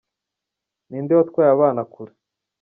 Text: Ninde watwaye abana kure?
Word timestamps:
Ninde 0.89 1.13
watwaye 1.17 1.49
abana 1.55 1.81
kure? 1.93 2.13